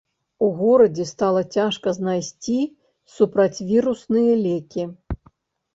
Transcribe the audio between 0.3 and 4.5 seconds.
У горадзе стала цяжка знайсці супрацьвірусныя